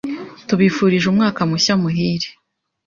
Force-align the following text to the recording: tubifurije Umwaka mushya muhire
tubifurije 0.47 1.05
Umwaka 1.09 1.41
mushya 1.49 1.73
muhire 1.81 2.27